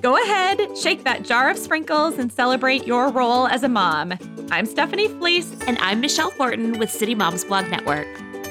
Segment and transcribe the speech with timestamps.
[0.00, 4.14] Go ahead, shake that jar of sprinkles and celebrate your role as a mom.
[4.48, 5.52] I'm Stephanie Fleece.
[5.66, 8.06] And I'm Michelle Fortin with City Moms Blog Network.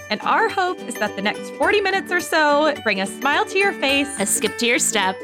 [0.09, 3.57] And our hope is that the next 40 minutes or so bring a smile to
[3.57, 5.15] your face, a skip to your step,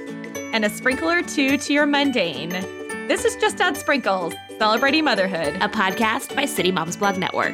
[0.54, 2.52] and a sprinkle or two to your mundane.
[3.10, 7.52] This is Just Add Sprinkles, celebrating motherhood, a podcast by City Moms Blog Network.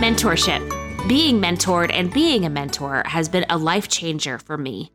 [0.00, 0.71] Mentorship.
[1.08, 4.92] Being mentored and being a mentor has been a life changer for me.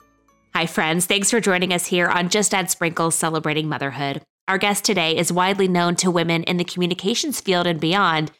[0.55, 1.05] Hi, friends.
[1.05, 4.21] Thanks for joining us here on Just Add Sprinkles Celebrating Motherhood.
[4.47, 8.31] Our guest today is widely known to women in the communications field and beyond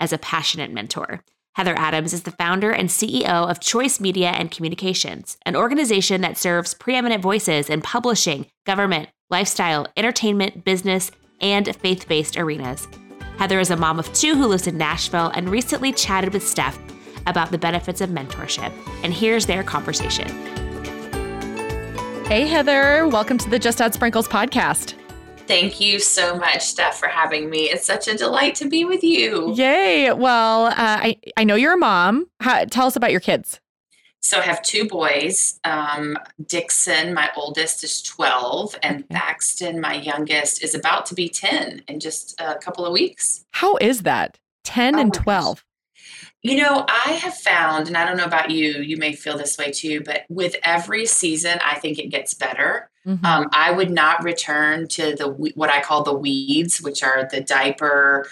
[0.00, 1.22] as a passionate mentor.
[1.56, 6.38] Heather Adams is the founder and CEO of Choice Media and Communications, an organization that
[6.38, 11.10] serves preeminent voices in publishing, government, lifestyle, entertainment, business,
[11.42, 12.88] and faith based arenas.
[13.36, 16.78] Heather is a mom of two who lives in Nashville and recently chatted with Steph
[17.30, 18.72] about the benefits of mentorship.
[19.02, 20.28] And here's their conversation.
[22.26, 23.08] Hey, Heather.
[23.08, 24.94] Welcome to the Just Add Sprinkles podcast.
[25.46, 27.70] Thank you so much, Steph, for having me.
[27.70, 29.52] It's such a delight to be with you.
[29.56, 30.12] Yay.
[30.12, 32.26] Well, uh, I, I know you're a mom.
[32.38, 33.58] How, tell us about your kids.
[34.22, 35.58] So I have two boys.
[35.64, 36.16] Um,
[36.46, 39.06] Dixon, my oldest, is 12, and okay.
[39.10, 43.44] Thaxton, my youngest, is about to be 10 in just a couple of weeks.
[43.52, 44.38] How is that?
[44.64, 45.64] 10 oh and 12.
[46.42, 49.58] You know, I have found, and I don't know about you, you may feel this
[49.58, 52.90] way too, but with every season, I think it gets better.
[53.06, 53.24] Mm-hmm.
[53.24, 57.40] Um, I would not return to the what I call the weeds, which are the
[57.40, 58.26] diaper,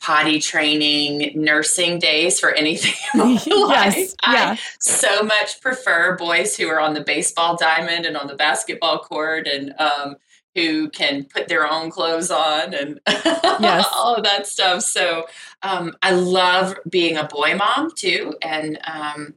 [0.00, 4.50] potty training, nursing days for anything yes, Yeah.
[4.52, 8.98] I so much prefer boys who are on the baseball diamond and on the basketball
[8.98, 10.16] court and um,
[10.54, 13.86] who can put their own clothes on and yes.
[13.92, 14.82] all of that stuff.
[14.82, 15.26] So
[15.62, 18.34] um, I love being a boy mom too.
[18.40, 19.34] And um,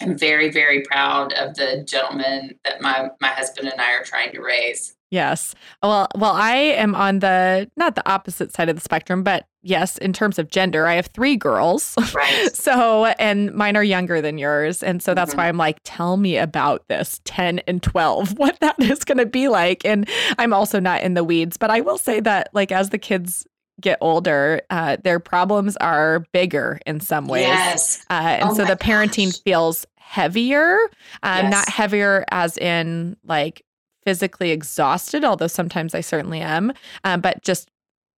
[0.00, 4.32] I'm very, very proud of the gentleman that my, my husband and I are trying
[4.32, 4.94] to raise.
[5.10, 5.54] Yes.
[5.82, 9.96] Well, well, I am on the not the opposite side of the spectrum, but yes,
[9.98, 11.94] in terms of gender, I have three girls.
[12.14, 12.50] Right.
[12.54, 15.38] so, and mine are younger than yours, and so that's mm-hmm.
[15.38, 19.26] why I'm like, tell me about this 10 and 12, what that is going to
[19.26, 19.84] be like.
[19.84, 20.08] And
[20.38, 23.46] I'm also not in the weeds, but I will say that like as the kids
[23.80, 27.42] get older, uh, their problems are bigger in some ways.
[27.42, 28.04] Yes.
[28.10, 29.42] Uh, and oh so the parenting gosh.
[29.42, 30.78] feels heavier,
[31.22, 31.50] um, yes.
[31.50, 33.62] not heavier as in like
[34.08, 36.72] physically exhausted, although sometimes I certainly am,
[37.04, 37.70] um, but just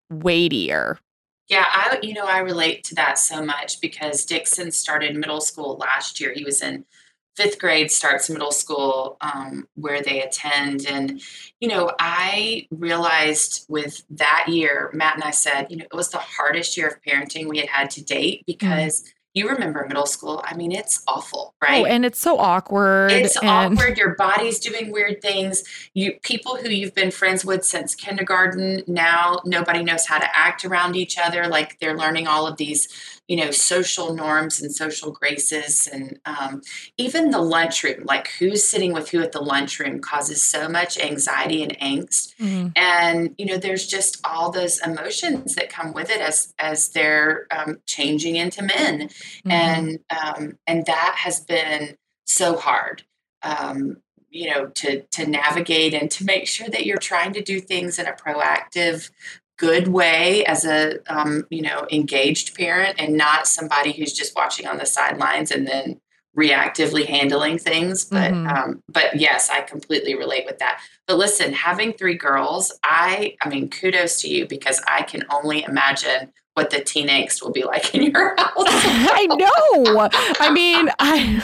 [0.09, 1.01] weightier.
[1.49, 5.77] Yeah, I you know I relate to that so much because Dixon started middle school
[5.79, 6.33] last year.
[6.33, 6.85] He was in
[7.35, 11.21] fifth grade, starts middle school um, where they attend, and
[11.59, 16.11] you know I realized with that year, Matt and I said, you know, it was
[16.11, 18.47] the hardest year of parenting we had had to date mm.
[18.47, 19.03] because.
[19.03, 20.43] Mm you remember middle school.
[20.45, 21.83] I mean, it's awful, oh, right?
[21.83, 23.13] Oh, and it's so awkward.
[23.13, 23.79] It's and...
[23.79, 23.97] awkward.
[23.97, 25.63] Your body's doing weird things.
[25.95, 30.65] You people who you've been friends with since kindergarten, now nobody knows how to act
[30.65, 31.47] around each other.
[31.47, 32.89] Like they're learning all of these
[33.31, 36.61] you know social norms and social graces and um,
[36.99, 41.63] even the lunchroom like who's sitting with who at the lunchroom causes so much anxiety
[41.63, 42.69] and angst mm-hmm.
[42.75, 47.47] and you know there's just all those emotions that come with it as as they're
[47.53, 49.51] um, changing into men mm-hmm.
[49.53, 51.97] and um, and that has been
[52.27, 53.05] so hard
[53.43, 53.99] um,
[54.29, 57.97] you know to to navigate and to make sure that you're trying to do things
[57.97, 59.09] in a proactive
[59.61, 64.67] good way as a um, you know engaged parent and not somebody who's just watching
[64.67, 66.01] on the sidelines and then
[66.35, 68.47] reactively handling things but mm-hmm.
[68.49, 73.49] um, but yes i completely relate with that but listen having three girls i i
[73.51, 77.65] mean kudos to you because i can only imagine what the teen angst will be
[77.65, 78.53] like in your house.
[78.57, 80.09] I know.
[80.41, 81.43] I mean, I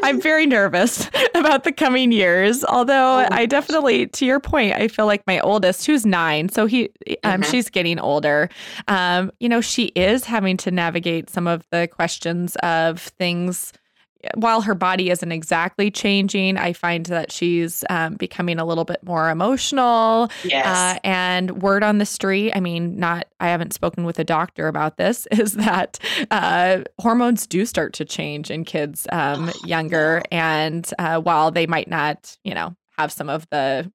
[0.02, 2.62] I'm very nervous about the coming years.
[2.62, 6.66] Although oh I definitely, to your point, I feel like my oldest, who's nine, so
[6.66, 6.90] he,
[7.24, 7.50] um, mm-hmm.
[7.50, 8.50] she's getting older.
[8.86, 13.72] Um, you know, she is having to navigate some of the questions of things
[14.34, 19.02] while her body isn't exactly changing, I find that she's um, becoming a little bit
[19.02, 20.30] more emotional.
[20.44, 20.66] Yes.
[20.66, 24.68] Uh, and word on the street, I mean, not, I haven't spoken with a doctor
[24.68, 25.98] about this, is that
[26.30, 30.22] uh, hormones do start to change in kids um, oh, younger.
[30.30, 33.90] And uh, while they might not, you know, have some of the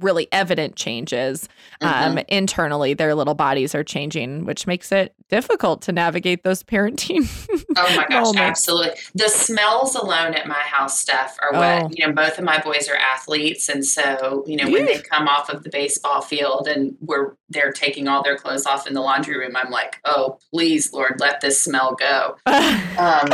[0.00, 1.48] really evident changes
[1.80, 2.18] um, mm-hmm.
[2.28, 7.26] internally their little bodies are changing which makes it difficult to navigate those parenting
[7.76, 8.38] oh my gosh moments.
[8.38, 11.90] absolutely the smells alone at my house stuff are what oh.
[11.92, 15.26] you know both of my boys are athletes and so you know when they come
[15.26, 19.00] off of the baseball field and we're they're taking all their clothes off in the
[19.00, 23.28] laundry room i'm like oh please lord let this smell go um,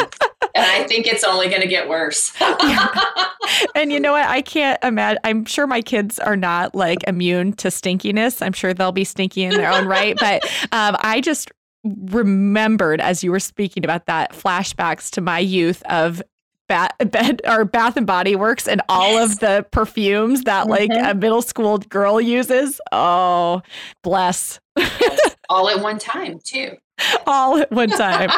[0.54, 2.32] and I think it's only going to get worse.
[3.74, 4.28] and you know what?
[4.28, 5.18] I can't imagine.
[5.24, 8.42] I'm sure my kids are not like immune to stinkiness.
[8.42, 10.16] I'm sure they'll be stinky in their own right.
[10.18, 11.50] But um, I just
[11.84, 16.22] remembered as you were speaking about that flashbacks to my youth of
[16.68, 19.32] Bat, bed or Bath and Body Works and all yes.
[19.32, 21.10] of the perfumes that like mm-hmm.
[21.10, 22.80] a middle school girl uses.
[22.92, 23.62] Oh,
[24.02, 24.58] bless.
[24.78, 25.36] Yes.
[25.50, 26.76] All at one time, too.
[27.26, 28.30] all at one time.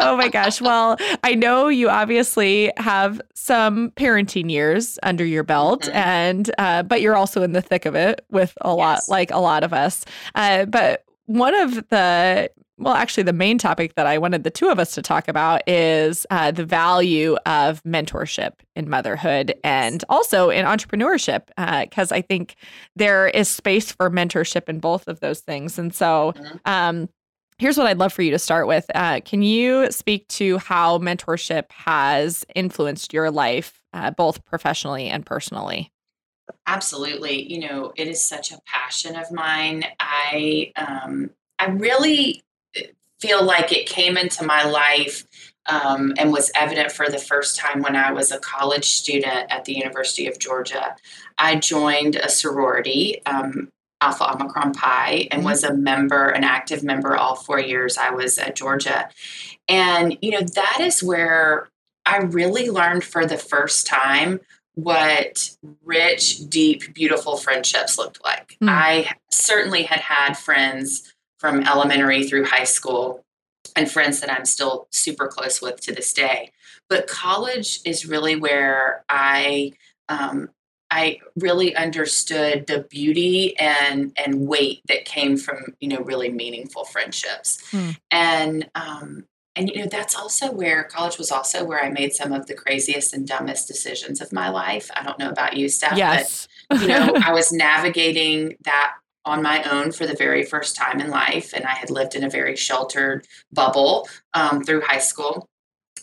[0.00, 0.60] oh my gosh.
[0.60, 5.96] Well, I know you obviously have some parenting years under your belt mm-hmm.
[5.96, 8.76] and uh, but you're also in the thick of it with a yes.
[8.76, 10.04] lot like a lot of us.
[10.34, 14.68] Uh, but one of the well, actually, the main topic that I wanted the two
[14.68, 20.50] of us to talk about is uh, the value of mentorship in motherhood and also
[20.50, 21.46] in entrepreneurship,
[21.82, 22.54] because uh, I think
[22.94, 25.76] there is space for mentorship in both of those things.
[25.78, 26.56] And so, mm-hmm.
[26.66, 27.08] um,
[27.58, 28.86] here's what I'd love for you to start with.
[28.94, 35.26] Uh, can you speak to how mentorship has influenced your life, uh, both professionally and
[35.26, 35.92] personally?
[36.66, 37.52] Absolutely.
[37.52, 39.84] You know, it is such a passion of mine.
[40.00, 42.42] I um, I really
[43.20, 45.26] feel like it came into my life
[45.66, 49.64] um, and was evident for the first time when I was a college student at
[49.64, 50.96] the University of Georgia.
[51.36, 55.50] I joined a sorority, um, Alpha Omicron Pi, and mm-hmm.
[55.50, 59.08] was a member, an active member all four years I was at Georgia.
[59.68, 61.68] And, you know, that is where
[62.06, 64.40] I really learned for the first time
[64.74, 65.50] what
[65.84, 68.56] rich, deep, beautiful friendships looked like.
[68.62, 68.68] Mm.
[68.68, 73.24] I certainly had had friends from elementary through high school
[73.74, 76.52] and friends that I'm still super close with to this day.
[76.88, 79.72] But college is really where I
[80.08, 80.50] um,
[80.90, 86.84] I really understood the beauty and and weight that came from you know really meaningful
[86.84, 87.90] friendships, hmm.
[88.10, 92.32] and um, and you know that's also where college was also where I made some
[92.32, 94.90] of the craziest and dumbest decisions of my life.
[94.96, 96.48] I don't know about you, Steph, yes.
[96.68, 98.94] but you know I was navigating that
[99.28, 101.52] on my own for the very first time in life.
[101.52, 105.48] And I had lived in a very sheltered bubble um, through high school.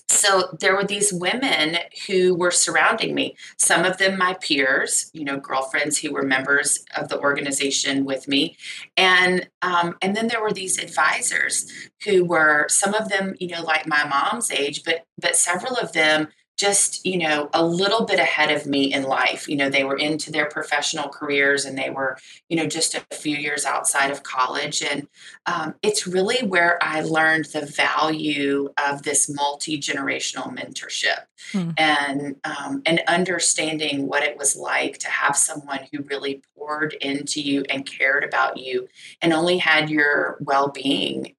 [0.07, 3.35] So there were these women who were surrounding me.
[3.57, 8.27] Some of them my peers, you know, girlfriends who were members of the organization with
[8.27, 8.55] me,
[8.95, 11.71] and um, and then there were these advisors
[12.03, 15.93] who were some of them, you know, like my mom's age, but but several of
[15.93, 19.83] them just you know a little bit ahead of me in life you know they
[19.83, 22.17] were into their professional careers and they were
[22.47, 25.07] you know just a few years outside of college and
[25.45, 31.71] um, it's really where i learned the value of this multi-generational mentorship hmm.
[31.77, 37.41] and um, and understanding what it was like to have someone who really poured into
[37.41, 38.87] you and cared about you
[39.21, 41.35] and only had your well-being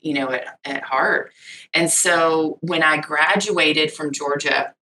[0.00, 1.32] you know, at, at heart.
[1.74, 4.74] And so when I graduated from Georgia,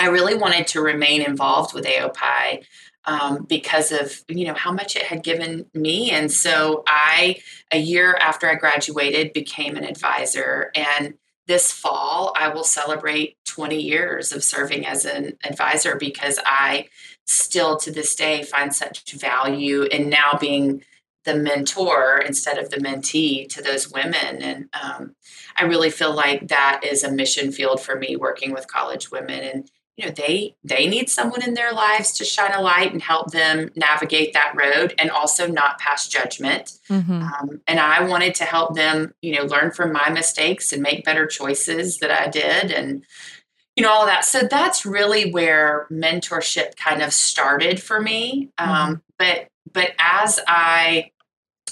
[0.00, 2.64] I really wanted to remain involved with AOPI
[3.04, 7.36] um, because of you know how much it had given me and so i
[7.72, 11.14] a year after i graduated became an advisor and
[11.46, 16.88] this fall i will celebrate 20 years of serving as an advisor because i
[17.26, 20.84] still to this day find such value in now being
[21.24, 24.42] the mentor instead of the mentee to those women.
[24.42, 25.14] And um,
[25.56, 29.40] I really feel like that is a mission field for me working with college women.
[29.40, 33.02] And you know they they need someone in their lives to shine a light and
[33.02, 37.22] help them navigate that road and also not pass judgment mm-hmm.
[37.22, 41.04] um, and i wanted to help them you know learn from my mistakes and make
[41.04, 43.04] better choices that i did and
[43.76, 48.68] you know all that so that's really where mentorship kind of started for me um,
[48.68, 48.94] mm-hmm.
[49.18, 51.10] but but as i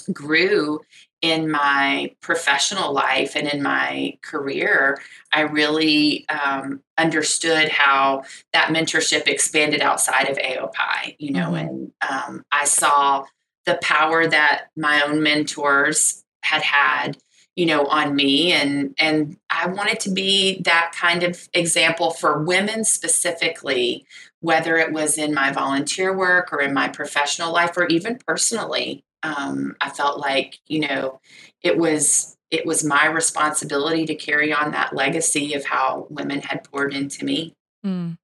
[0.07, 0.81] grew
[1.21, 4.97] in my professional life and in my career,
[5.31, 11.55] I really um, understood how that mentorship expanded outside of AOPI, you know, mm-hmm.
[11.55, 13.25] and um, I saw
[13.65, 17.17] the power that my own mentors had had
[17.55, 22.43] you know on me and and i wanted to be that kind of example for
[22.43, 24.05] women specifically
[24.39, 29.03] whether it was in my volunteer work or in my professional life or even personally
[29.23, 31.19] um, I felt like you know
[31.61, 36.63] it was it was my responsibility to carry on that legacy of how women had
[36.65, 37.55] poured into me.
[37.85, 38.17] Mm,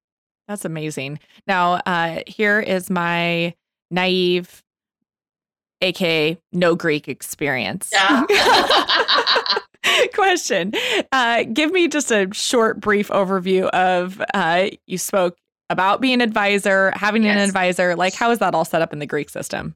[0.46, 1.18] that's amazing.
[1.46, 3.54] Now, uh, here is my
[3.90, 4.62] naive,
[5.80, 7.90] aka no Greek experience.
[7.92, 8.24] Yeah.
[10.14, 10.72] Question:
[11.12, 15.38] uh, Give me just a short, brief overview of uh, you spoke
[15.70, 17.36] about being an advisor, having yes.
[17.36, 17.94] an advisor.
[17.96, 19.74] Like, how is that all set up in the Greek system?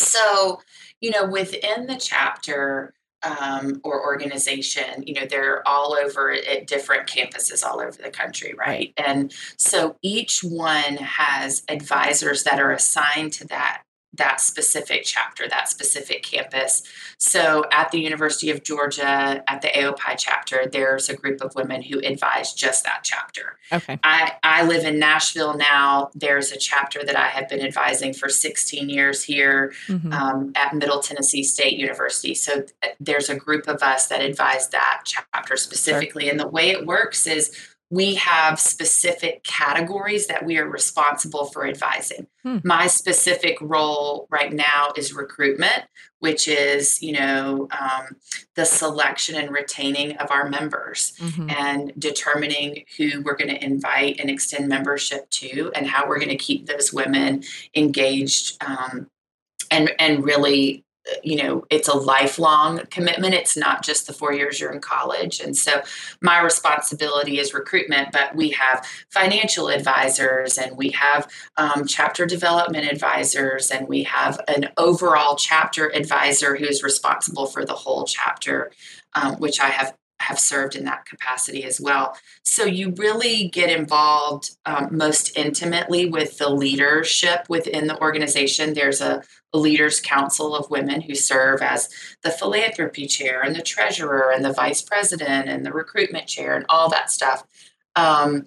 [0.00, 0.60] So,
[1.00, 7.06] you know, within the chapter, um, or organization, you know, they're all over at different
[7.06, 8.66] campuses all over the country, right?
[8.66, 8.94] right?
[8.96, 13.82] And so each one has advisors that are assigned to that
[14.20, 16.82] that specific chapter, that specific campus.
[17.16, 21.82] So at the University of Georgia, at the AOPI chapter, there's a group of women
[21.82, 23.56] who advise just that chapter.
[23.72, 23.98] Okay.
[24.04, 26.10] I, I live in Nashville now.
[26.14, 30.12] There's a chapter that I have been advising for 16 years here mm-hmm.
[30.12, 32.34] um, at Middle Tennessee State University.
[32.34, 36.24] So uh, there's a group of us that advise that chapter specifically.
[36.24, 36.30] Sure.
[36.30, 37.56] And the way it works is
[37.90, 42.28] we have specific categories that we are responsible for advising.
[42.44, 42.58] Hmm.
[42.62, 45.84] My specific role right now is recruitment,
[46.20, 48.16] which is, you know, um,
[48.54, 51.50] the selection and retaining of our members mm-hmm.
[51.50, 56.28] and determining who we're going to invite and extend membership to and how we're going
[56.28, 57.42] to keep those women
[57.74, 59.10] engaged um,
[59.72, 60.84] and, and really
[61.22, 63.34] you know it's a lifelong commitment.
[63.34, 65.40] It's not just the four years you're in college.
[65.40, 65.82] And so
[66.20, 72.90] my responsibility is recruitment but we have financial advisors and we have um, chapter development
[72.90, 78.70] advisors and we have an overall chapter advisor who's responsible for the whole chapter
[79.14, 82.16] um, which i have have served in that capacity as well.
[82.42, 88.74] So you really get involved um, most intimately with the leadership within the organization.
[88.74, 89.22] There's a,
[89.52, 91.88] leaders council of women who serve as
[92.22, 96.64] the philanthropy chair and the treasurer and the vice president and the recruitment chair and
[96.68, 97.42] all that stuff.
[97.96, 98.46] Um,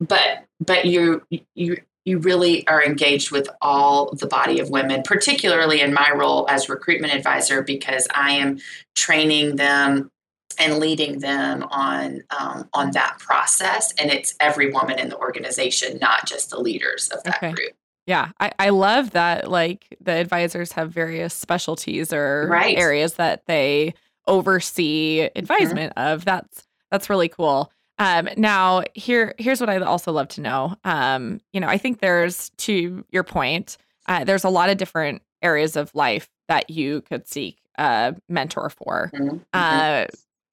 [0.00, 1.22] but but you
[1.54, 6.46] you you really are engaged with all the body of women, particularly in my role
[6.48, 8.58] as recruitment advisor, because I am
[8.96, 10.10] training them
[10.58, 15.98] and leading them on um, on that process and it's every woman in the organization
[16.00, 17.52] not just the leaders of that okay.
[17.52, 17.72] group
[18.06, 22.76] yeah I, I love that like the advisors have various specialties or right.
[22.76, 23.94] areas that they
[24.26, 26.12] oversee advisement mm-hmm.
[26.14, 30.74] of that's that's really cool um, now here here's what i also love to know
[30.84, 33.76] um, you know i think there's to your point
[34.06, 38.70] uh, there's a lot of different areas of life that you could seek a mentor
[38.70, 39.38] for mm-hmm.
[39.52, 40.04] uh,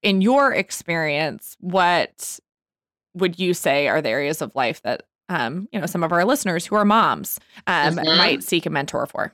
[0.02, 2.40] in your experience, what
[3.14, 6.24] would you say are the areas of life that um, you know some of our
[6.24, 8.18] listeners who are moms um, mm-hmm.
[8.18, 9.34] might seek a mentor for?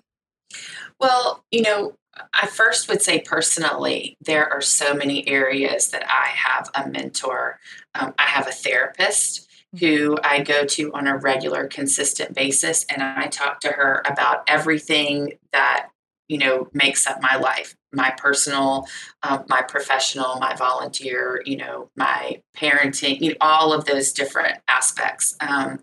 [0.99, 1.95] Well, you know,
[2.33, 7.59] I first would say personally, there are so many areas that I have a mentor.
[7.95, 13.01] Um, I have a therapist who I go to on a regular, consistent basis, and
[13.01, 15.89] I talk to her about everything that
[16.27, 18.87] you know makes up my life my personal
[19.23, 24.57] um, my professional my volunteer you know my parenting you know, all of those different
[24.67, 25.35] aspects.
[25.39, 25.79] Um,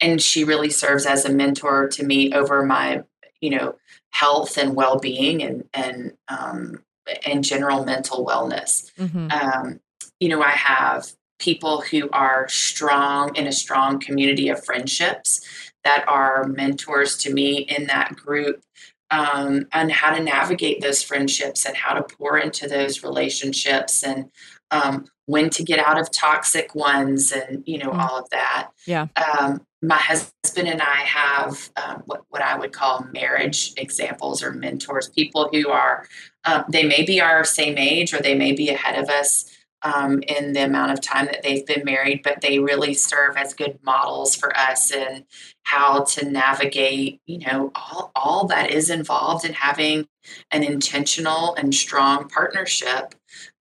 [0.00, 3.02] and she really serves as a mentor to me over my
[3.40, 3.76] you know
[4.10, 6.82] health and well-being and and um,
[7.26, 8.92] and general mental wellness.
[8.98, 9.30] Mm-hmm.
[9.30, 9.80] um,
[10.20, 15.40] you know i have people who are strong in a strong community of friendships
[15.82, 18.62] that are mentors to me in that group
[19.12, 24.30] um, and how to navigate those friendships and how to pour into those relationships and
[24.70, 27.98] um, when to get out of toxic ones and you know mm.
[27.98, 32.72] all of that yeah um, my husband and i have um, what, what i would
[32.72, 36.08] call marriage examples or mentors people who are
[36.44, 39.44] um, they may be our same age or they may be ahead of us
[39.82, 43.54] um, in the amount of time that they've been married, but they really serve as
[43.54, 45.24] good models for us in
[45.64, 50.06] how to navigate, you know, all, all that is involved in having
[50.50, 53.14] an intentional and strong partnership.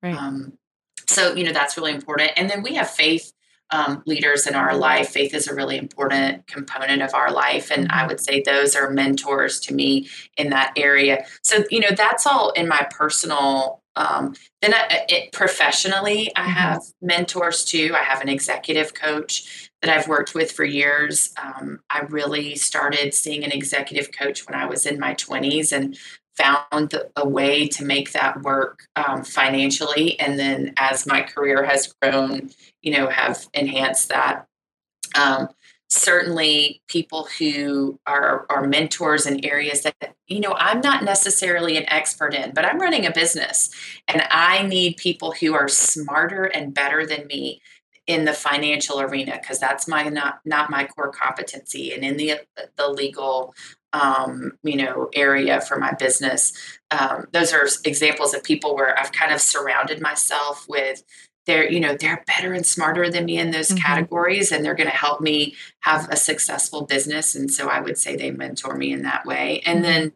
[0.04, 0.16] Right.
[0.16, 0.54] Um,
[1.08, 2.32] so, you know, that's really important.
[2.38, 3.34] And then we have faith
[3.72, 5.10] um, leaders in our life.
[5.10, 7.72] Faith is a really important component of our life.
[7.72, 8.08] And I mm-hmm.
[8.10, 11.26] would say those are mentors to me in that area.
[11.42, 16.52] So, you know, that's all in my personal um, then I, it, professionally, I mm-hmm.
[16.52, 17.96] have mentors too.
[18.00, 21.34] I have an executive coach that I've worked with for years.
[21.42, 25.98] Um, I really started seeing an executive coach when I was in my 20s and
[26.38, 30.20] found a way to make that work um, financially.
[30.20, 34.48] And then as my career has grown, you know, have enhanced that.
[35.20, 35.50] Um,
[35.92, 39.96] certainly people who are, are mentors in areas that
[40.28, 43.70] you know i'm not necessarily an expert in but i'm running a business.
[44.08, 47.62] And i need people who are smarter and better than me
[48.08, 51.94] in the financial arena because that's my not not my core competency.
[51.94, 52.42] And in the
[52.78, 53.54] the legal
[53.94, 56.54] um, you know area for my business
[56.92, 61.04] um, those are examples of people where i've kind of surrounded myself with
[61.46, 63.78] they're you know they're better and smarter than me in those mm-hmm.
[63.78, 67.98] categories and they're going to help me have a successful business and so i would
[67.98, 69.92] say they mentor me in that way and mm-hmm.
[69.92, 70.14] then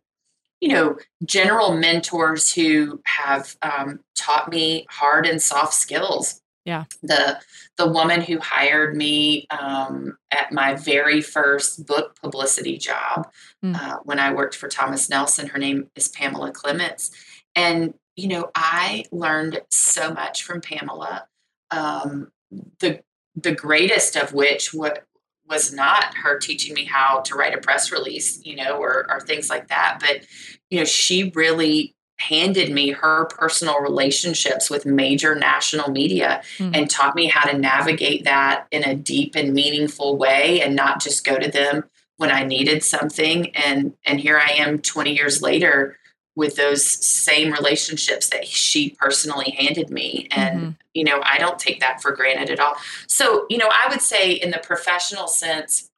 [0.61, 6.41] you know, general mentors who have um, taught me hard and soft skills.
[6.65, 6.85] Yeah.
[7.03, 7.39] The
[7.77, 13.27] the woman who hired me um, at my very first book publicity job
[13.63, 13.75] mm.
[13.75, 17.11] uh, when I worked for Thomas Nelson, her name is Pamela Clements,
[17.55, 21.27] and you know I learned so much from Pamela.
[21.71, 22.31] Um,
[22.79, 23.01] the
[23.35, 25.05] the greatest of which what
[25.49, 29.19] was not her teaching me how to write a press release, you know, or, or
[29.21, 29.99] things like that.
[29.99, 30.25] But,
[30.69, 36.75] you know, she really handed me her personal relationships with major national media mm.
[36.75, 41.01] and taught me how to navigate that in a deep and meaningful way and not
[41.01, 41.83] just go to them
[42.17, 43.53] when I needed something.
[43.55, 45.97] And and here I am 20 years later
[46.35, 50.27] with those same relationships that she personally handed me.
[50.31, 50.69] And mm-hmm.
[50.93, 52.75] you know i don't take that for granted at all.
[53.07, 55.89] So you know i would say in the professional sense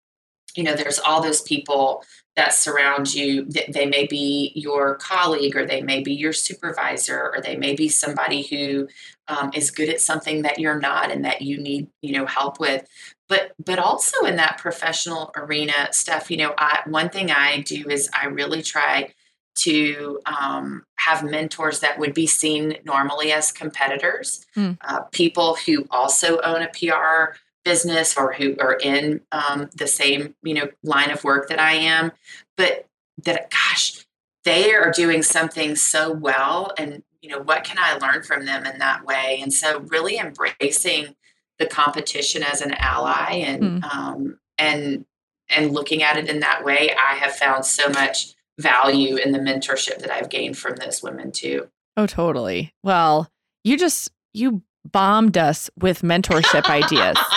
[0.56, 2.04] you know there's all those people
[2.38, 3.46] that surround you.
[3.46, 7.90] They may be your colleague or they may be your supervisor or they may be
[7.90, 8.88] somebody who
[9.28, 12.60] um, is good at something that you're not and that you need you know help
[12.60, 12.88] with.
[13.28, 17.90] But but also in that professional arena stuff you know I, one thing i do
[17.90, 19.14] is i really try
[19.58, 24.78] to um, have mentors that would be seen normally as competitors, mm.
[24.82, 30.34] uh, people who also own a PR business or who are in um, the same
[30.42, 32.12] you know line of work that I am,
[32.56, 32.88] but
[33.24, 34.06] that gosh,
[34.46, 38.66] they are doing something so well, and you know what can I learn from them
[38.66, 39.40] in that way?
[39.42, 41.16] And so really embracing
[41.60, 43.84] the competition as an ally and mm.
[43.84, 45.06] um, and
[45.50, 49.40] and looking at it in that way, I have found so much value in the
[49.40, 51.68] mentorship that I've gained from those women too.
[51.96, 52.74] Oh, totally.
[52.84, 53.30] Well,
[53.64, 57.18] you just you bombed us with mentorship ideas.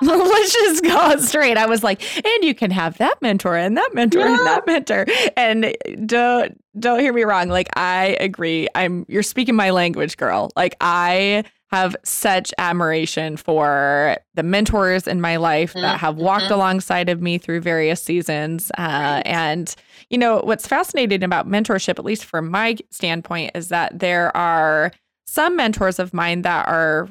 [0.02, 1.58] Let's just go straight.
[1.58, 4.36] I was like, and you can have that mentor and that mentor yeah.
[4.36, 5.06] and that mentor.
[5.36, 5.76] And
[6.06, 7.48] don't don't hear me wrong.
[7.48, 8.66] Like I agree.
[8.74, 10.50] I'm you're speaking my language, girl.
[10.56, 15.82] Like I have such admiration for the mentors in my life mm-hmm.
[15.82, 16.54] that have walked mm-hmm.
[16.54, 18.70] alongside of me through various seasons.
[18.76, 19.22] Uh, right.
[19.26, 19.74] And,
[20.10, 24.90] you know, what's fascinating about mentorship, at least from my standpoint, is that there are
[25.26, 27.08] some mentors of mine that are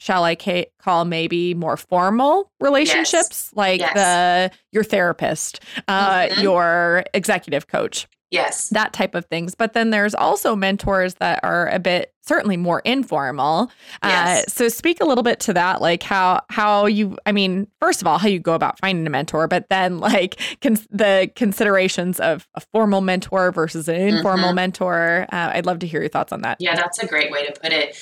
[0.00, 3.52] shall I ca- call maybe more formal relationships, yes.
[3.54, 3.94] like yes.
[3.94, 6.40] the your therapist, uh, mm-hmm.
[6.40, 8.08] your executive coach.
[8.30, 8.68] Yes.
[8.68, 9.54] That type of things.
[9.54, 13.72] But then there's also mentors that are a bit certainly more informal.
[14.02, 14.44] Uh, yes.
[14.44, 18.00] Uh, so speak a little bit to that, like how how you I mean, first
[18.00, 22.20] of all, how you go about finding a mentor, but then like cons- the considerations
[22.20, 24.56] of a formal mentor versus an informal mm-hmm.
[24.56, 25.26] mentor.
[25.32, 26.58] Uh, I'd love to hear your thoughts on that.
[26.60, 27.96] Yeah, that's a great way to put it.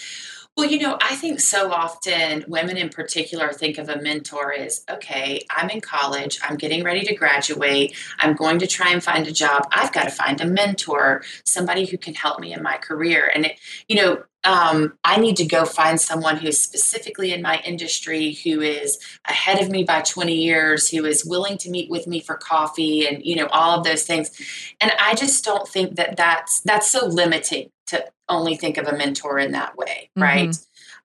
[0.58, 4.84] Well, you know, I think so often women in particular think of a mentor as
[4.90, 9.28] okay, I'm in college, I'm getting ready to graduate, I'm going to try and find
[9.28, 9.68] a job.
[9.70, 13.30] I've got to find a mentor, somebody who can help me in my career.
[13.32, 17.60] And, it, you know, um, I need to go find someone who's specifically in my
[17.64, 22.08] industry, who is ahead of me by 20 years, who is willing to meet with
[22.08, 24.32] me for coffee and, you know, all of those things.
[24.80, 28.96] And I just don't think that that's, that's so limiting to only think of a
[28.96, 30.22] mentor in that way, mm-hmm.
[30.22, 30.56] right?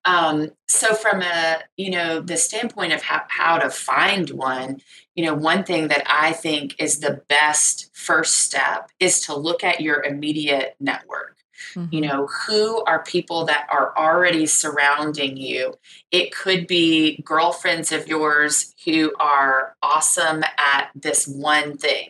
[0.06, 4.82] Um, so from a you know the standpoint of how, how to find one
[5.16, 9.64] you know one thing that i think is the best first step is to look
[9.64, 11.38] at your immediate network
[11.74, 11.94] mm-hmm.
[11.94, 15.74] you know who are people that are already surrounding you
[16.12, 22.10] it could be girlfriends of yours who are awesome at this one thing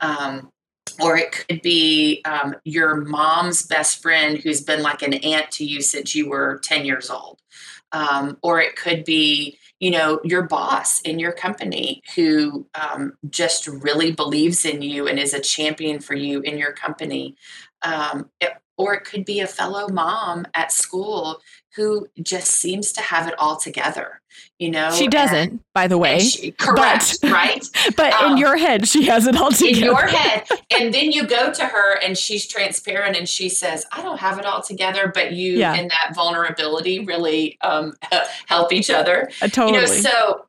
[0.00, 0.50] um,
[1.00, 5.64] or it could be um, your mom's best friend who's been like an aunt to
[5.64, 7.40] you since you were 10 years old.
[7.92, 13.66] Um, or it could be you know your boss in your company who um, just
[13.66, 17.36] really believes in you and is a champion for you in your company.
[17.82, 21.40] Um, it, or it could be a fellow mom at school
[21.76, 24.20] who just seems to have it all together
[24.58, 24.90] you know?
[24.92, 27.64] She doesn't and, by the way she, correct but, right?
[27.96, 30.46] but um, in your head she has it all together in your head.
[30.80, 34.38] And then you go to her and she's transparent and she says i don't have
[34.38, 35.74] it all together but you yeah.
[35.74, 37.94] and that vulnerability really um,
[38.46, 39.30] help each other.
[39.40, 40.46] Uh, totally you know so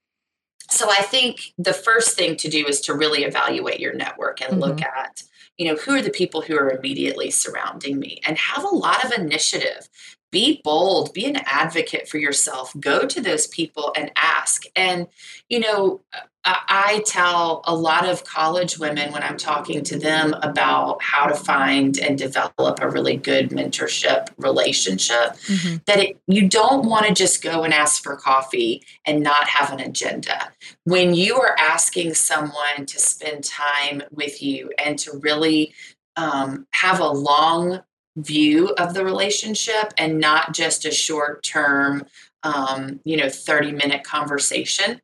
[0.69, 4.51] so i think the first thing to do is to really evaluate your network and
[4.51, 4.61] mm-hmm.
[4.61, 5.23] look at
[5.57, 9.03] you know who are the people who are immediately surrounding me and have a lot
[9.03, 9.89] of initiative
[10.35, 15.07] be bold be an advocate for yourself go to those people and ask and
[15.47, 16.01] you know
[16.47, 21.33] I tell a lot of college women when I'm talking to them about how to
[21.33, 25.77] find and develop a really good mentorship relationship mm-hmm.
[25.87, 29.73] that it, you don't want to just go and ask for coffee and not have
[29.73, 30.51] an agenda.
[30.83, 35.73] When you are asking someone to spend time with you and to really
[36.15, 37.81] um, have a long
[38.15, 42.05] view of the relationship and not just a short term,
[42.43, 45.01] um, you know, 30 minute conversation.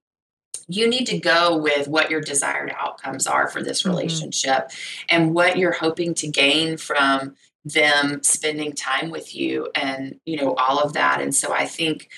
[0.67, 3.89] You need to go with what your desired outcomes are for this mm-hmm.
[3.89, 5.05] relationship mm-hmm.
[5.15, 10.55] and what you're hoping to gain from them spending time with you and, you know,
[10.55, 11.21] all of that.
[11.21, 12.09] And so I think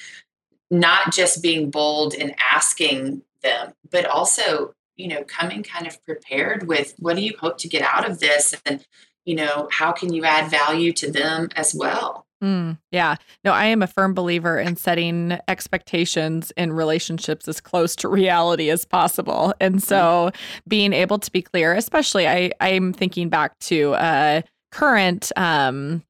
[0.71, 6.67] not just being bold and asking them, but also, you know, coming kind of prepared
[6.67, 8.55] with what do you hope to get out of this?
[8.65, 8.85] And
[9.25, 12.25] you know, how can you add value to them as well?
[12.43, 13.15] Mm, yeah.
[13.45, 18.69] No, I am a firm believer in setting expectations in relationships as close to reality
[18.69, 19.53] as possible.
[19.59, 20.35] And so mm
[20.67, 26.03] being able to be clear, especially I I'm thinking back to a current um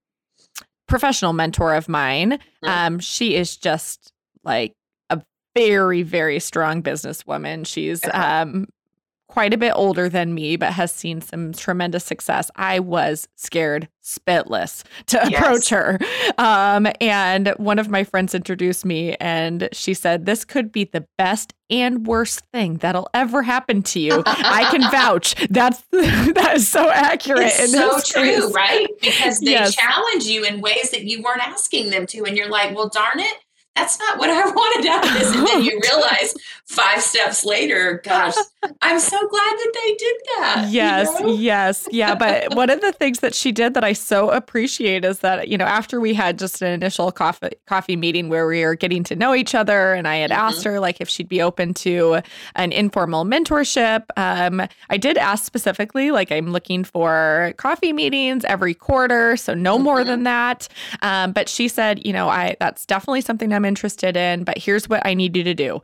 [0.87, 2.39] professional mentor of mine.
[2.63, 4.11] mm Um she is just
[4.43, 4.73] like
[5.09, 5.21] a
[5.55, 7.65] very very strong businesswoman.
[7.67, 8.67] She's um
[9.33, 12.51] quite a bit older than me, but has seen some tremendous success.
[12.55, 15.33] I was scared spitless to yes.
[15.33, 15.97] approach her.
[16.37, 21.07] Um, and one of my friends introduced me, and she said, This could be the
[21.17, 24.21] best and worst thing that'll ever happen to you.
[24.27, 25.33] I can vouch.
[25.49, 27.53] That's that is so accurate.
[27.55, 28.53] It's so true, case.
[28.53, 28.87] right?
[29.01, 29.73] Because they yes.
[29.73, 33.19] challenge you in ways that you weren't asking them to, and you're like, Well, darn
[33.19, 33.33] it
[33.75, 35.35] that's not what I wanted out of this.
[35.35, 36.33] And then you realize
[36.65, 38.35] five steps later, gosh,
[38.81, 40.67] I'm so glad that they did that.
[40.69, 41.33] Yes, you know?
[41.33, 41.87] yes.
[41.91, 42.15] Yeah.
[42.15, 45.57] But one of the things that she did that I so appreciate is that, you
[45.57, 49.15] know, after we had just an initial coffee coffee meeting where we were getting to
[49.15, 50.39] know each other and I had mm-hmm.
[50.39, 52.21] asked her like if she'd be open to
[52.55, 54.05] an informal mentorship.
[54.17, 59.75] Um, I did ask specifically, like I'm looking for coffee meetings every quarter, so no
[59.75, 59.83] mm-hmm.
[59.83, 60.67] more than that.
[61.01, 64.89] Um, but she said, you know, I that's definitely something I'm interested in, but here's
[64.89, 65.81] what I need you to do.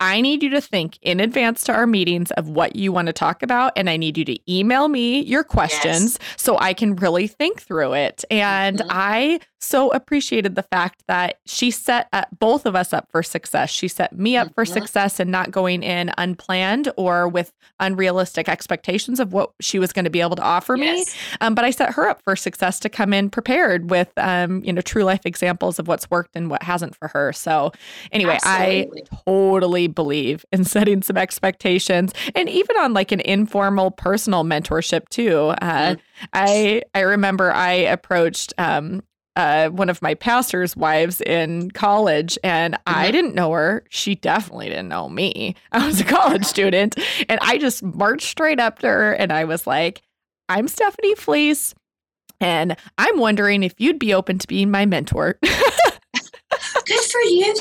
[0.00, 3.12] I need you to think in advance to our meetings of what you want to
[3.12, 3.72] talk about.
[3.74, 6.34] And I need you to email me your questions yes.
[6.36, 8.24] so I can really think through it.
[8.30, 8.88] And mm-hmm.
[8.90, 13.70] I so appreciated the fact that she set both of us up for success.
[13.70, 14.54] She set me up mm-hmm.
[14.54, 19.92] for success and not going in unplanned or with unrealistic expectations of what she was
[19.92, 21.06] going to be able to offer yes.
[21.06, 21.20] me.
[21.40, 24.72] Um, but I set her up for success to come in prepared with, um, you
[24.72, 27.32] know, true life examples of what's worked and what hasn't for her.
[27.32, 27.72] So,
[28.12, 29.02] anyway, Absolutely.
[29.02, 35.08] I totally believe in setting some expectations and even on like an informal personal mentorship
[35.08, 35.54] too.
[35.60, 36.00] Uh, mm-hmm.
[36.32, 39.02] I I remember I approached um,
[39.38, 42.98] uh, one of my pastor's wives in college, and mm-hmm.
[42.98, 43.84] I didn't know her.
[43.88, 45.54] She definitely didn't know me.
[45.72, 46.98] I was a college student,
[47.28, 50.02] and I just marched straight up to her, and I was like,
[50.48, 51.72] "I'm Stephanie Fleece,
[52.40, 55.38] and I'm wondering if you'd be open to being my mentor."
[56.88, 57.54] Good for you,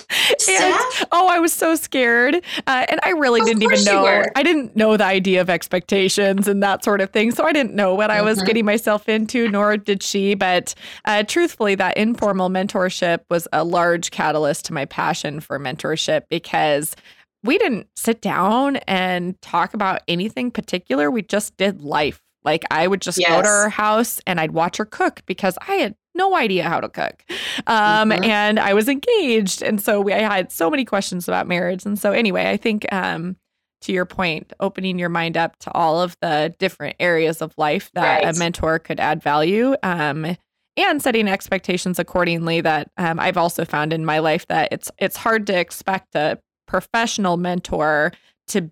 [0.50, 2.36] And, oh, I was so scared,
[2.66, 4.24] uh, and I really of didn't even know.
[4.36, 7.74] I didn't know the idea of expectations and that sort of thing, so I didn't
[7.74, 8.20] know what mm-hmm.
[8.20, 8.48] I was mm-hmm.
[8.48, 10.34] getting myself into, nor did she.
[10.34, 16.24] But uh, truthfully, that informal mentorship was a large catalyst to my passion for mentorship
[16.30, 16.96] because
[17.44, 21.12] we didn't sit down and talk about anything particular.
[21.12, 22.22] We just did life.
[22.44, 23.30] Like I would just yes.
[23.30, 26.82] go to her house and I'd watch her cook because I had no idea how
[26.82, 27.24] to cook.
[27.68, 28.24] Um, mm-hmm.
[28.24, 29.62] And I was engaged.
[29.62, 31.86] And so we, I had so many questions about marriage.
[31.86, 33.38] And so, anyway, I think um,
[33.82, 37.90] to your point, opening your mind up to all of the different areas of life
[37.94, 38.36] that right.
[38.36, 39.76] a mentor could add value.
[39.84, 40.36] Um,
[40.78, 45.18] and setting expectations accordingly that um, I've also found in my life that it's it's
[45.18, 48.12] hard to expect a professional mentor
[48.50, 48.72] to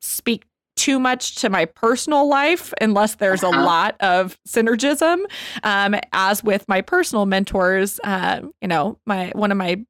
[0.00, 0.44] speak
[0.78, 3.64] too much to my personal life unless there's a uh-huh.
[3.64, 5.24] lot of synergism.
[5.64, 9.84] Um, as with my personal mentors, uh, you know, my one of my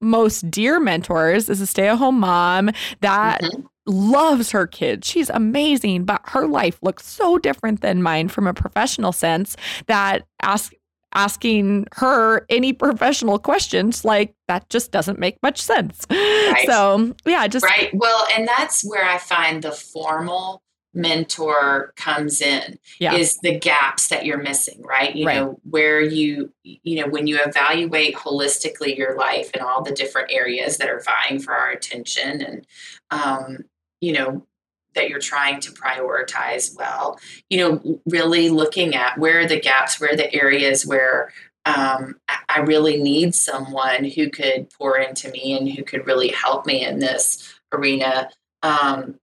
[0.00, 3.60] most dear mentors is a stay-at-home mom that mm-hmm.
[3.86, 5.06] loves her kids.
[5.06, 10.26] She's amazing, but her life looks so different than mine from a professional sense that
[10.40, 10.72] ask
[11.14, 16.06] asking her any professional questions like that just doesn't make much sense.
[16.10, 16.66] Right.
[16.66, 17.90] So, yeah, just Right.
[17.94, 23.14] Well, and that's where I find the formal mentor comes in yeah.
[23.14, 25.14] is the gaps that you're missing, right?
[25.14, 25.36] You right.
[25.36, 30.32] know, where you you know, when you evaluate holistically your life and all the different
[30.32, 32.66] areas that are vying for our attention and
[33.10, 33.58] um
[34.00, 34.46] you know
[34.94, 40.00] that you're trying to prioritize well you know really looking at where are the gaps
[40.00, 41.32] where are the areas where
[41.66, 42.16] um,
[42.48, 46.84] i really need someone who could pour into me and who could really help me
[46.84, 48.28] in this arena
[48.62, 49.18] um,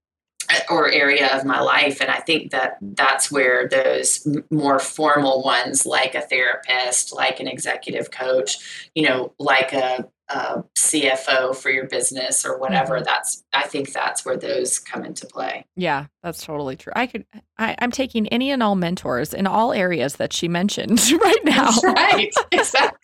[0.70, 2.00] or area of my life.
[2.00, 7.48] And i think that that's where those more formal ones like a therapist like an
[7.48, 12.98] executive coach you know like a a CFO for your business or whatever.
[13.00, 13.04] Mhm.
[13.04, 15.64] That's I think that's where those come into play.
[15.76, 16.92] Yeah, that's totally true.
[16.96, 17.24] I could.
[17.58, 21.70] I, I'm taking any and all mentors in all areas that she mentioned right now.
[21.70, 22.34] That's right.
[22.52, 22.98] Exactly.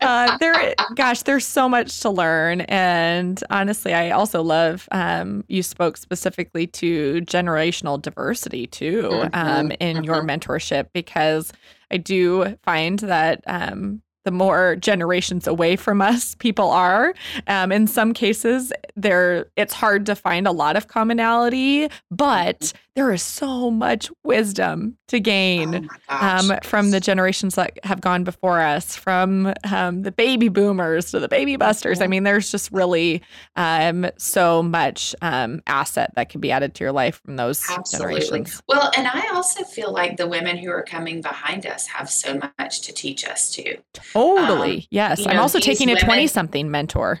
[0.00, 4.88] uh, there, gosh, there's so much to learn, and honestly, I also love.
[4.92, 11.52] Um, you spoke specifically to generational diversity too um, Mhm, in your mentorship because
[11.90, 17.14] I do find that um, the more generations away from us people are,
[17.46, 23.12] um, in some cases, there it's hard to find a lot of commonality, but there
[23.12, 26.16] is so much wisdom to gain Oh
[26.50, 31.20] um, from the generations that have gone before us, from um, the baby boomers to
[31.20, 32.00] the baby busters.
[32.00, 32.10] I Mhm.
[32.10, 33.22] mean, there's just really
[33.56, 38.20] um, so much um, asset that can be added to your life from those Absolutely.
[38.20, 38.62] generations.
[38.68, 42.38] Well, and I also feel like the women who are coming behind us have so
[42.58, 43.76] much to teach us too.
[43.94, 44.76] Totally.
[44.78, 45.26] Um, yes.
[45.26, 47.20] I'm know, also taking a 20 something mentor.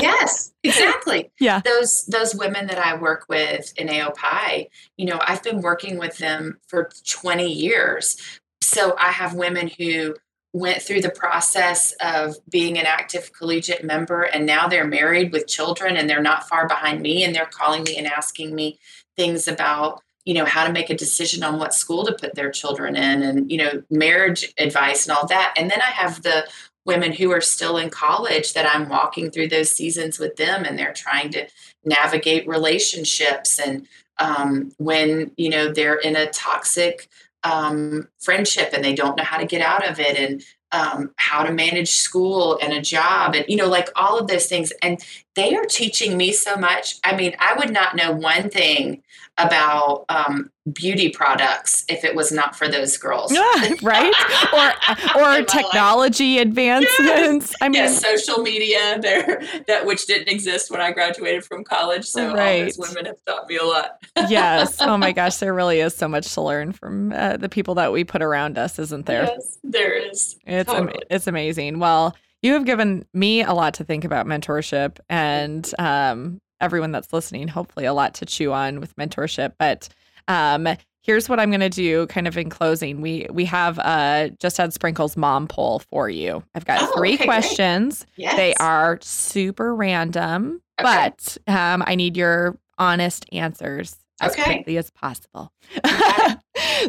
[0.00, 1.30] yes, exactly.
[1.40, 1.60] Yeah.
[1.64, 6.18] Those those women that I work with in AOPI, you know, I've been working with
[6.18, 8.16] them for 20 years.
[8.62, 10.14] So I have women who
[10.54, 15.48] went through the process of being an active collegiate member and now they're married with
[15.48, 18.78] children and they're not far behind me and they're calling me and asking me
[19.16, 22.52] things about you know how to make a decision on what school to put their
[22.52, 26.46] children in and you know marriage advice and all that and then i have the
[26.86, 30.78] women who are still in college that i'm walking through those seasons with them and
[30.78, 31.44] they're trying to
[31.84, 37.08] navigate relationships and um, when you know they're in a toxic
[37.42, 41.44] um, friendship and they don't know how to get out of it and um, how
[41.44, 44.72] to manage school and a job and you know like all of those things.
[44.82, 45.04] And
[45.36, 49.02] they are teaching me so much i mean i would not know one thing
[49.36, 54.14] about um, beauty products if it was not for those girls Yeah, right?
[54.52, 55.46] Or or life.
[55.48, 57.52] technology advancements.
[57.60, 62.04] I mean, yes, social media there that which didn't exist when I graduated from college.
[62.04, 62.64] So all Right.
[62.66, 63.98] those women have taught me a lot.
[64.28, 64.76] yes.
[64.80, 67.92] Oh my gosh, there really is so much to learn from uh, the people that
[67.92, 69.24] we put around us, isn't there?
[69.24, 70.36] Yes, there is.
[70.46, 71.80] It's am- it's amazing.
[71.80, 72.14] Well,
[72.44, 77.48] you have given me a lot to think about mentorship, and um, everyone that's listening,
[77.48, 79.54] hopefully, a lot to chew on with mentorship.
[79.58, 79.88] But
[80.28, 80.68] um,
[81.02, 83.00] here's what I'm going to do, kind of in closing.
[83.00, 86.44] We we have uh, just had Sprinkles mom poll for you.
[86.54, 88.06] I've got Oh, three okay, questions.
[88.16, 88.36] Yes.
[88.36, 91.10] They are super random, Okay.
[91.14, 94.44] but um, I need your honest answers as Okay.
[94.44, 95.52] quickly as possible.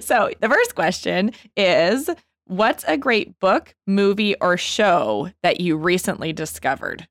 [0.02, 2.10] so the first question is
[2.48, 7.08] What's a great book, movie, or show that you recently discovered?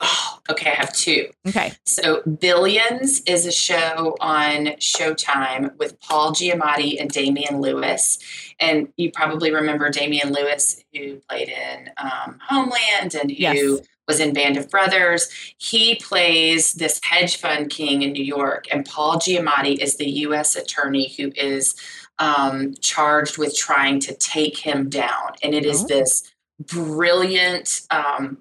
[0.00, 1.28] Oh, okay, I have two.
[1.46, 1.72] Okay.
[1.84, 8.18] So Billions is a show on Showtime with Paul Giamatti and Damian Lewis.
[8.58, 13.80] And you probably remember Damian Lewis, who played in um, Homeland and who Yes.
[14.08, 15.28] was in Band of Brothers.
[15.58, 20.56] He plays this hedge fund king in New York, and Paul Giamatti is the U.S.
[20.56, 21.74] attorney who is
[22.20, 25.32] um, charged with trying to take him down.
[25.42, 25.86] And it is Oh.
[25.88, 26.30] this
[26.84, 28.38] brilliant um,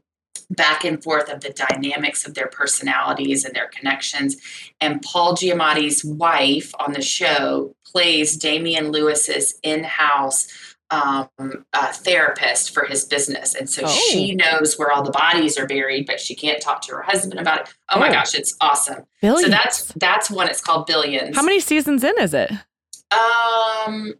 [0.49, 4.35] back and forth of the dynamics of their personalities and their connections.
[4.81, 10.47] And Paul Giamatti's wife on the show plays Damian Lewis's in-house
[10.91, 11.29] um,
[11.71, 13.87] uh, therapist for his business, and so Oh.
[14.09, 17.39] she knows where all the bodies are buried, but she can't talk to her husband
[17.39, 17.73] about it.
[17.89, 18.11] Oh, my Oh.
[18.11, 19.03] gosh, it's awesome!
[19.21, 19.43] Billions.
[19.43, 20.49] So that's that's one.
[20.49, 21.35] It's called Billions.
[21.35, 22.51] How many seasons in is it?
[23.11, 24.13] Um,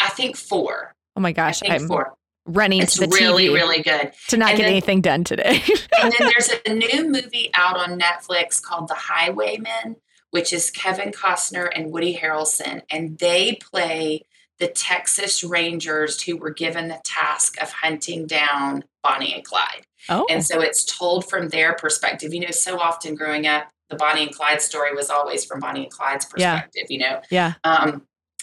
[0.00, 0.94] I think four.
[1.16, 2.14] Oh my I gosh, think I'm four.
[2.46, 4.12] running It's to the really, TV really good.
[4.28, 5.62] to not and get then- anything done today.
[6.02, 9.96] and then there's a new movie out on Netflix called The Highwaymen,
[10.30, 14.22] which is Kevin Costner and Woody Harrelson, and they play
[14.58, 19.86] the Texas Rangers who were given the task of hunting down Bonnie and Clyde.
[20.08, 22.34] oh, And so it's told from their perspective.
[22.34, 25.84] You know, so often growing up, the Bonnie and Clyde story was always from Bonnie
[25.84, 26.54] and Clyde's Yeah.
[26.56, 27.20] perspective, you know.
[27.30, 27.54] yeah.
[27.62, 28.02] Um,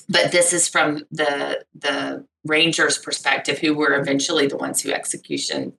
[0.10, 5.74] but this is from the the Rangers' perspective, who were eventually the ones who execution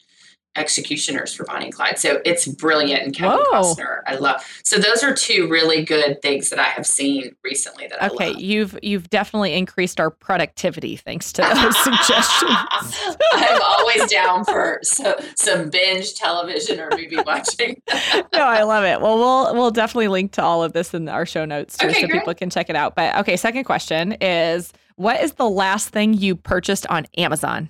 [0.56, 1.98] executioners for Bonnie and Clyde.
[1.98, 3.62] So it's brilliant, and Kevin Whoa.
[3.74, 4.42] Costner, I love.
[4.64, 8.32] So those are two really good things that I have seen recently that I Okay,
[8.32, 8.40] love.
[8.40, 12.96] you've you've definitely increased our productivity thanks to those suggestions.
[13.32, 17.80] I'm always down for so, some binge television or movie watching.
[18.32, 19.00] no, I love it.
[19.00, 22.00] Well, we'll we'll definitely link to all of this in our show notes too, Okay,
[22.00, 22.20] so great.
[22.20, 22.94] people can check it out.
[22.94, 27.68] But okay, second question is, what is the last thing you purchased on Amazon?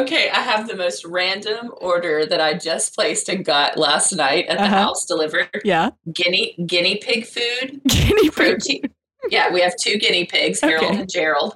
[0.00, 4.46] Okay, I have the most random order that I just placed and got last night
[4.48, 4.76] at the Uh-huh.
[4.76, 5.48] house delivered.
[5.64, 8.32] Yeah, Guinea guinea pig food guinea pig.
[8.32, 8.82] protein.
[9.30, 11.00] Yeah, we have two guinea pigs, Harold Okay.
[11.00, 11.54] and Gerald.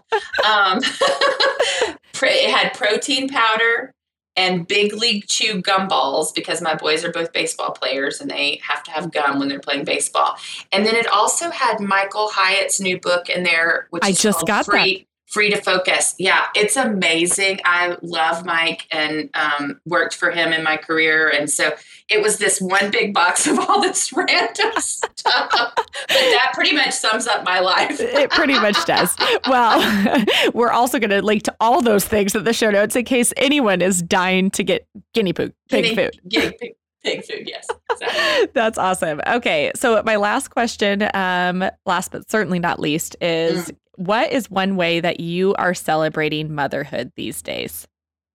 [0.48, 0.80] Um,
[2.22, 3.92] it had protein powder,
[4.36, 8.82] and Big League Chew gumballs because my boys are both baseball players and they have
[8.84, 10.36] to have gum when they're playing baseball.
[10.72, 14.46] And then it also had Michael Hyatt's new book in there, which I is just
[14.46, 15.05] got Free, that.
[15.26, 16.14] Free to Focus.
[16.18, 17.58] Yeah, it's amazing.
[17.64, 21.28] I love Mike and um, worked for him in my career.
[21.28, 21.72] And so
[22.08, 25.50] it was this one big box of all this random stuff.
[25.50, 27.98] but that pretty much sums up my life.
[28.00, 29.16] it pretty much does.
[29.48, 33.04] Well, we're also going to link to all those things in the show notes in
[33.04, 36.20] case anyone is dying to get guinea pig, pig Guinea- food.
[36.28, 37.66] Guinea pig, pig food, yes.
[37.90, 38.48] Exactly.
[38.54, 39.20] That's awesome.
[39.26, 44.76] Okay, so my last question, um, last but certainly not least, is what is one
[44.76, 47.86] way that you are celebrating motherhood these days?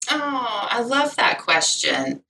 [0.10, 2.24] Oh, I love that question.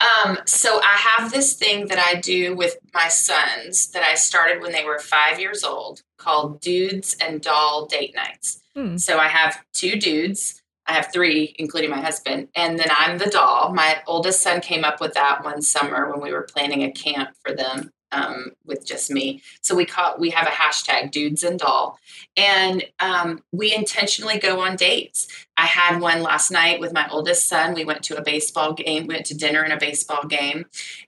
[0.00, 4.60] Um, so I have this thing that I do with my sons that I started
[4.60, 8.60] when they were five years old called Dudes and Doll Date Nights.
[8.74, 8.96] Hmm.
[8.96, 10.60] So I have two dudes.
[10.86, 13.72] I have three, including my husband, and then I'm the doll.
[13.72, 17.30] My oldest son came up with that one summer when we were planning a camp
[17.42, 19.42] for them um, with just me.
[19.60, 21.98] So we call we have a hashtag Dudes and Doll,
[22.36, 25.28] and um, we intentionally go on dates.
[25.56, 27.74] I had one last night with my oldest son.
[27.74, 30.66] We went to a baseball game, went to dinner and a baseball game.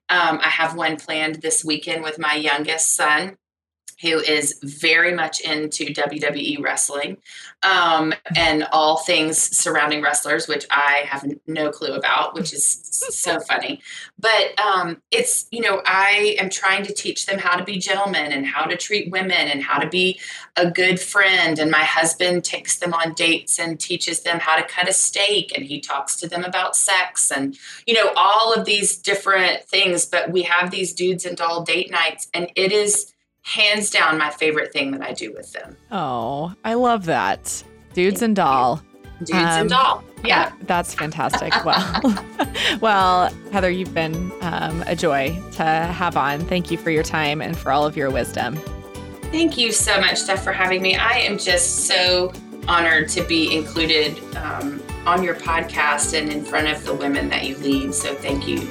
[0.09, 3.39] Um, I have one planned this weekend with my youngest son,
[4.03, 7.17] who is very much into WWE wrestling
[7.63, 13.41] um, and all things surrounding wrestlers, which I have no clue about, which is so
[13.41, 13.81] funny.
[14.19, 18.33] But um, it's, you know, I am trying to teach them how to be gentlemen
[18.33, 20.21] and how to treat women and how to be
[20.57, 21.59] a good friend.
[21.59, 25.57] And my husband takes them on dates and teaches them how to cut a steak
[25.57, 30.05] and he talks to them about sex and, you know, all of these different things.
[30.05, 33.15] But we have these dudes and doll date nights and it is
[33.47, 35.77] hands down my favorite thing that I do with them.
[35.93, 37.63] Oh, I love that.
[37.95, 38.83] Dudes and doll.
[39.21, 40.05] Dudes Um, and doll.
[40.25, 40.51] Yeah.
[40.63, 41.53] That's fantastic.
[41.65, 42.25] Well,
[42.81, 46.41] well, Heather, you've been um, a joy to have on.
[46.41, 48.57] Thank you for your time and for all of your wisdom.
[49.31, 50.97] Thank you so much, Steph, for having me.
[50.97, 52.33] I am just so
[52.67, 57.45] honored to be included um, on your podcast and in front of the women that
[57.45, 57.95] you lead.
[57.95, 58.69] So thank you.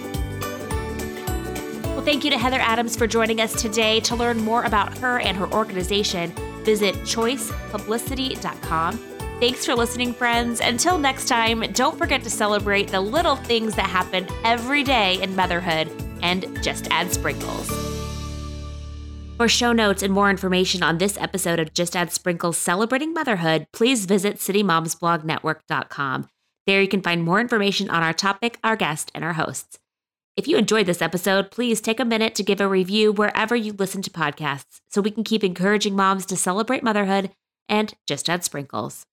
[2.05, 3.99] Thank you to Heather Adams for joining us today.
[4.01, 6.29] To learn more about her and her organization,
[6.63, 8.97] visit choicepublicity.com.
[9.39, 10.61] Thanks for listening, friends.
[10.61, 15.35] Until next time, don't forget to celebrate the little things that happen every day in
[15.35, 15.89] motherhood
[16.21, 17.71] and just add sprinkles.
[19.37, 23.65] For show notes and more information on this episode of Just Add Sprinkles Celebrating Motherhood,
[23.73, 26.29] please visit citymomsblognetwork.com.
[26.67, 29.79] There you can find more information on our topic, our guest, and our hosts.
[30.37, 33.71] If you enjoyed this episode, please take a minute to give a review wherever you
[33.71, 37.31] listen to podcasts so we can keep encouraging moms to celebrate motherhood
[37.69, 39.05] and just add sprinkles.